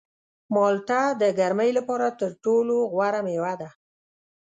[0.53, 3.69] مالټه د ګرمۍ لپاره تر ټولو غوره مېوه ده.